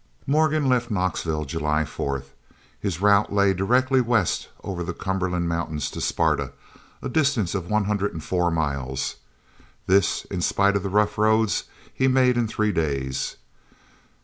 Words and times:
Morgan 0.25 0.65
left 0.67 0.89
Knoxville 0.89 1.45
July 1.45 1.83
4th. 1.83 2.29
His 2.79 3.01
route 3.01 3.31
lay 3.31 3.53
directly 3.53 4.01
west 4.01 4.49
over 4.63 4.83
the 4.83 4.95
Cumberland 4.95 5.47
Mountains 5.47 5.91
to 5.91 6.01
Sparta, 6.01 6.53
a 7.03 7.07
distance 7.07 7.53
of 7.53 7.69
one 7.69 7.83
hundred 7.85 8.11
and 8.11 8.23
four 8.23 8.49
miles. 8.49 9.17
This, 9.85 10.25
in 10.31 10.41
spite 10.41 10.75
of 10.75 10.81
the 10.81 10.89
rough 10.89 11.19
roads, 11.19 11.65
he 11.93 12.07
made 12.07 12.35
in 12.35 12.47
three 12.47 12.71
days. 12.71 13.35